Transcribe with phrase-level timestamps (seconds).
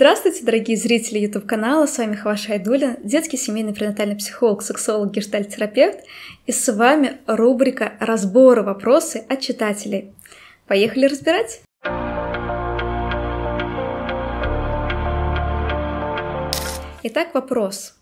[0.00, 6.04] Здравствуйте, дорогие зрители YouTube-канала, с вами Хаваша Айдулин, детский семейный пренатальный психолог, сексолог, гештальт-терапевт,
[6.46, 10.12] и с вами рубрика «Разборы вопросы от читателей».
[10.68, 11.62] Поехали разбирать!
[17.02, 17.96] Итак, вопрос.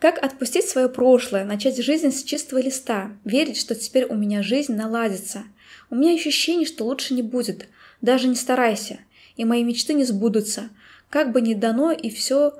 [0.00, 4.74] Как отпустить свое прошлое, начать жизнь с чистого листа, верить, что теперь у меня жизнь
[4.74, 5.44] наладится?
[5.90, 7.68] У меня ощущение, что лучше не будет,
[8.00, 8.98] даже не старайся,
[9.38, 10.68] и мои мечты не сбудутся–
[11.10, 12.54] как бы ни дано, и все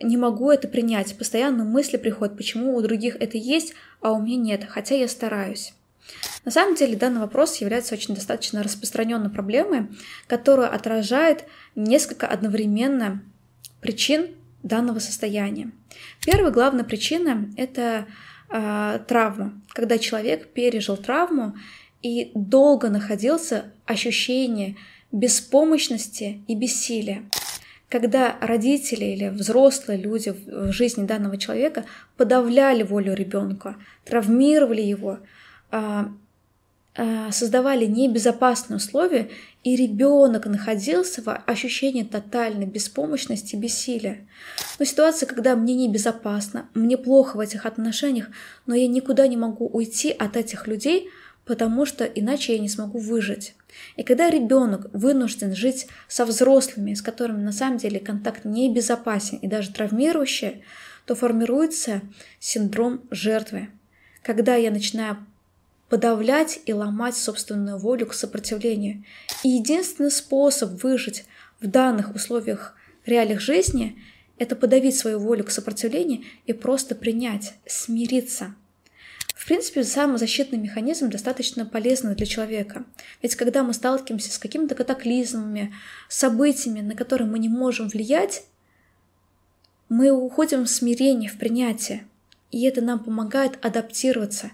[0.00, 1.16] не могу это принять.
[1.16, 5.74] Постоянно мысли приходят, почему у других это есть, а у меня нет, хотя я стараюсь.
[6.44, 9.88] На самом деле данный вопрос является очень достаточно распространенной проблемой,
[10.26, 11.44] которая отражает
[11.76, 13.22] несколько одновременно
[13.80, 14.28] причин
[14.62, 15.70] данного состояния.
[16.24, 18.06] Первая главная причина– это
[18.50, 19.60] э, травма.
[19.72, 21.54] Когда человек пережил травму
[22.02, 24.76] и долго находился ощущение
[25.12, 27.22] беспомощности и бессилия
[27.92, 31.84] когда родители или взрослые люди в жизни данного человека
[32.16, 35.18] подавляли волю ребенка, травмировали его,
[35.70, 36.10] а,
[36.96, 39.28] а, создавали небезопасные условия,
[39.62, 44.26] и ребенок находился в ощущении тотальной беспомощности и бессилия.
[44.78, 48.28] Но ситуация, когда мне небезопасно, мне плохо в этих отношениях,
[48.64, 51.10] но я никуда не могу уйти от этих людей–
[51.52, 53.54] потому что иначе я не смогу выжить.
[53.96, 59.46] И когда ребенок вынужден жить со взрослыми, с которыми на самом деле контакт небезопасен и
[59.46, 60.64] даже травмирующий,
[61.04, 62.00] то формируется
[62.40, 63.68] синдром жертвы.
[64.22, 65.18] Когда я начинаю
[65.90, 69.04] подавлять и ломать собственную волю к сопротивлению.
[69.42, 71.26] И единственный способ выжить
[71.60, 73.98] в данных условиях реалиях жизни–
[74.38, 78.54] это подавить свою волю к сопротивлению и просто принять, смириться–
[79.42, 82.84] в принципе, сам защитный механизм достаточно полезный для человека.
[83.22, 85.74] Ведь когда мы сталкиваемся с какими-то катаклизмами,
[86.08, 88.44] событиями, на которые мы не можем влиять,
[89.88, 92.06] мы уходим в смирение, в принятие.
[92.52, 94.52] И это нам помогает адаптироваться.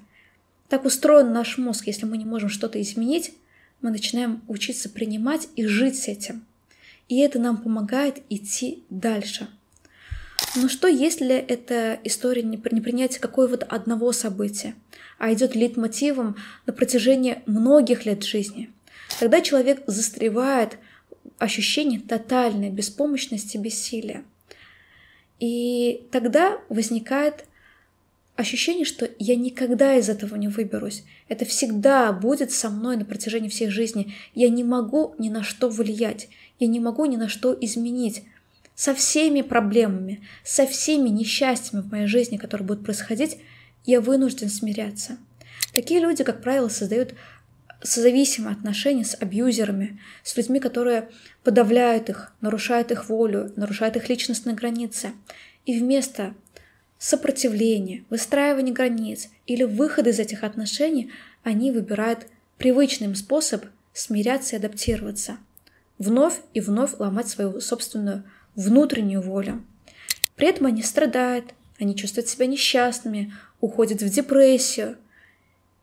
[0.70, 1.86] Так устроен наш мозг.
[1.86, 3.34] Если мы не можем что-то изменить,
[3.82, 6.46] мы начинаем учиться принимать и жить с этим.
[7.10, 9.48] И это нам помогает идти дальше.
[10.56, 14.74] Но что, если эта история не принятие какого-то одного события,
[15.18, 16.36] а идет лейтмотивом
[16.66, 18.70] на протяжении многих лет жизни?
[19.18, 20.78] Тогда человек застревает
[21.38, 24.24] ощущение тотальной беспомощности, бессилия.
[25.38, 27.44] И тогда возникает
[28.36, 31.04] ощущение, что я никогда из этого не выберусь.
[31.28, 34.14] Это всегда будет со мной на протяжении всей жизни.
[34.34, 36.28] Я не могу ни на что влиять,
[36.58, 38.24] я не могу ни на что изменить
[38.78, 43.38] со всеми проблемами, со всеми несчастьями в моей жизни, которые будут происходить,
[43.84, 45.18] я вынужден смиряться.
[45.74, 47.14] Такие люди, как правило, создают
[47.82, 51.08] созависимые отношения с абьюзерами, с людьми, которые
[51.42, 55.10] подавляют их, нарушают их волю, нарушают их личностные границы.
[55.66, 56.34] И вместо
[56.98, 61.10] сопротивления, выстраивания границ или выхода из этих отношений,
[61.42, 62.28] они выбирают
[62.58, 65.38] привычный им способ смиряться и адаптироваться.
[65.98, 68.22] Вновь и вновь ломать свою собственную
[68.58, 69.64] внутреннюю волю.
[70.34, 74.96] При этом они страдают, они чувствуют себя несчастными, уходят в депрессию.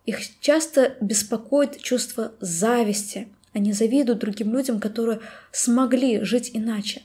[0.06, 3.30] Их часто беспокоит чувство зависти.
[3.53, 5.22] Они завидуют другим людям, которые
[5.52, 7.02] смогли жить иначе.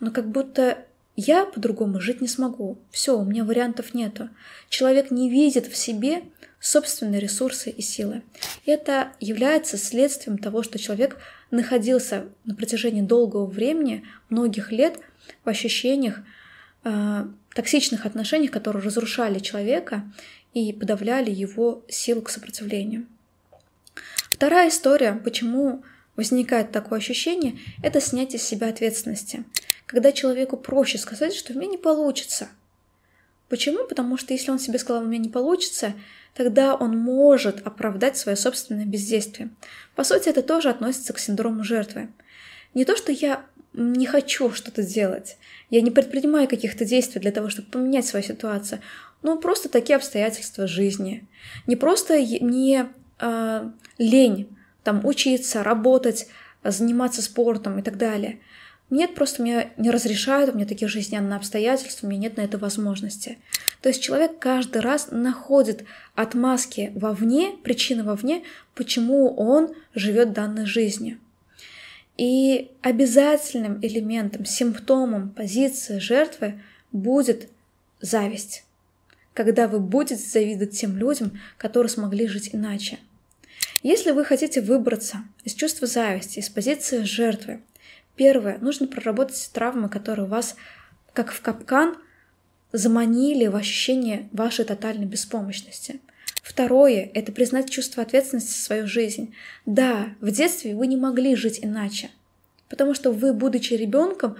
[0.00, 0.78] Но как будто
[1.14, 2.78] я по-другому жить не смогу.
[2.90, 4.28] Все, у меня вариантов нету.
[4.68, 6.24] Человек не видит в себе
[6.60, 8.22] собственные ресурсы и силы.
[8.64, 11.18] И это является следствием того, что человек
[11.50, 15.00] находился на протяжении долгого времени, многих лет,
[15.44, 16.20] в ощущениях
[16.84, 20.04] э, токсичных отношений, которые разрушали человека
[20.54, 23.06] и подавляли его силу к сопротивлению.
[24.30, 25.82] Вторая история, почему
[26.16, 29.44] возникает такое ощущение, это снятие с себя ответственности.
[29.86, 32.48] Когда человеку проще сказать, что у меня не получится.
[33.48, 33.86] Почему?
[33.86, 35.94] Потому что если он себе сказал, у меня не получится,
[36.34, 39.50] тогда он может оправдать свое собственное бездействие.
[39.94, 42.08] По сути, это тоже относится к синдрому жертвы.
[42.74, 45.38] Не то, что я не хочу что-то делать,
[45.70, 48.80] я не предпринимаю каких-то действий для того, чтобы поменять свою ситуацию,
[49.22, 51.26] но просто такие обстоятельства жизни.
[51.66, 54.48] Не просто мне э, лень
[54.84, 56.28] там учиться, работать,
[56.62, 58.40] заниматься спортом и так далее–
[58.90, 62.56] нет, просто мне не разрешают, у меня такие жизненные обстоятельства, у меня нет на это
[62.56, 63.38] возможности.
[63.82, 68.44] То есть человек каждый раз находит отмазки вовне, причины вовне,
[68.74, 71.18] почему он живет данной жизнью.
[72.16, 76.60] И обязательным элементом, симптомом позиции жертвы
[76.90, 77.48] будет
[78.00, 78.64] зависть.
[79.34, 82.98] Когда вы будете завидовать тем людям, которые смогли жить иначе.
[83.82, 87.60] Если вы хотите выбраться из чувства зависти, из позиции жертвы,
[88.18, 88.58] Первое.
[88.58, 90.56] Нужно проработать травмы, которые вас,
[91.12, 91.96] как в капкан,
[92.72, 96.00] заманили в ощущение вашей тотальной беспомощности.
[96.42, 99.34] Второе– это признать чувство ответственности за свою жизнь.
[99.66, 102.10] Да, в детстве вы не могли жить иначе,
[102.68, 104.36] потому что вы, будучи ребенком,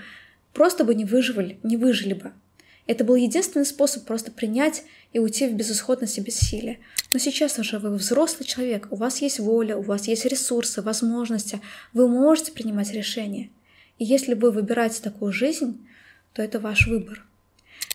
[0.52, 2.32] просто бы не выживали, не выжили бы.
[2.88, 4.82] Это был единственный способ просто принять
[5.12, 6.80] и уйти в безысходность и бессилие.
[7.12, 11.60] Но сейчас уже вы взрослый человек, у вас есть воля, у вас есть ресурсы, возможности,
[11.92, 13.50] вы можете принимать решения.
[13.98, 15.86] И если вы выбираете такую жизнь,
[16.32, 17.24] то это ваш выбор.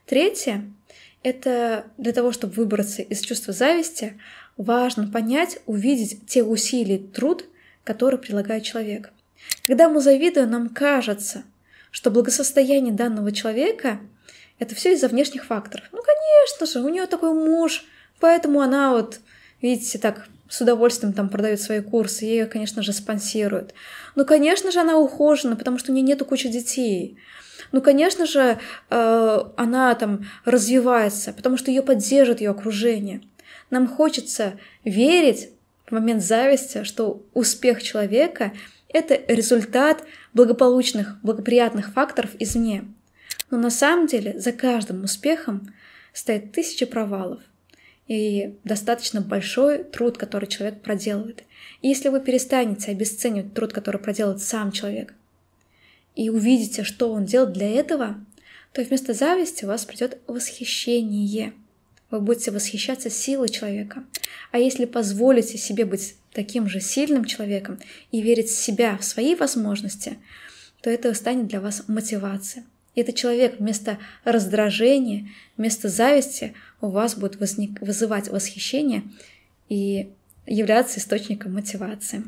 [0.05, 0.69] Третье—
[1.23, 4.19] это для того, чтобы выбраться из чувства зависти,
[4.57, 7.45] важно понять, увидеть те усилия, труд,
[7.83, 9.11] которые прилагает человек.
[9.65, 11.43] Когда мы завидуем, нам кажется,
[11.91, 13.99] что благосостояние данного человека—
[14.59, 15.85] это все из-за внешних факторов.
[15.91, 17.85] Ну, конечно же, у нее такой муж,
[18.19, 19.19] поэтому она вот,
[19.61, 23.73] видите, так с удовольствием там продает свои курсы, ее, конечно же, спонсируют.
[24.13, 27.17] Ну, конечно же, она ухожена, потому что у нее нету кучи детей.
[27.71, 28.59] Ну, конечно же,
[28.91, 33.23] э, она там развивается, потому что ее поддержит ее окружение.
[33.71, 34.53] Нам хочется
[34.85, 35.49] верить
[35.87, 38.53] в момент зависти, что успех человека—
[38.89, 40.03] это результат
[40.35, 42.85] благополучных, благоприятных факторов извне.
[43.49, 45.73] Но на самом деле за каждым успехом
[46.13, 47.41] стоит тысяча провалов
[48.07, 51.43] и достаточно большой труд, который человек проделывает.
[51.81, 55.13] И если вы перестанете обесценивать труд, который проделывает сам человек,
[56.15, 58.23] и увидите, что он делает для этого,
[58.71, 61.53] то вместо зависти у вас придет восхищение.
[62.11, 64.03] Вы будете восхищаться силой человека.
[64.51, 67.79] А если позволите себе быть таким же сильным человеком
[68.11, 70.17] и верить в себя, в свои возможности,
[70.81, 72.65] то это станет для вас мотивацией.
[72.95, 79.03] И этот человек вместо раздражения, вместо зависти у вас будет возник, вызывать восхищение
[79.69, 80.11] и
[80.45, 82.23] являться источником мотивации.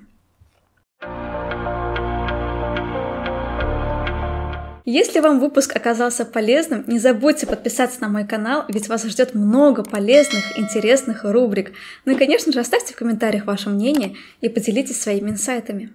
[4.88, 9.84] Если вам выпуск оказался полезным, не забудьте подписаться на мой канал, ведь вас ждет много
[9.84, 11.74] полезных, интересных рубрик.
[12.06, 15.92] Ну и, конечно же, оставьте в комментариях ваше мнение и поделитесь своими инсайтами.